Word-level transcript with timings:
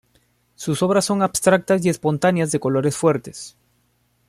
Sus 0.55 0.81
obras 0.81 1.05
son 1.05 1.21
abstractas 1.21 1.85
y 1.85 1.89
espontáneas 1.89 2.51
de 2.51 2.59
colores 2.59 2.97
fuertes. 2.97 3.55